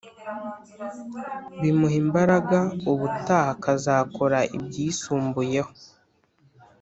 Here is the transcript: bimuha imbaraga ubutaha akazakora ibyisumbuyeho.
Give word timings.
bimuha 1.61 1.95
imbaraga 2.03 2.59
ubutaha 2.91 3.49
akazakora 3.55 4.39
ibyisumbuyeho. 4.57 5.71